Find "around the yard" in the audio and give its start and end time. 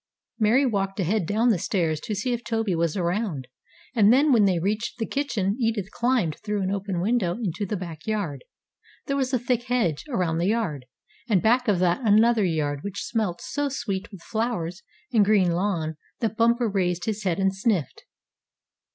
10.09-10.85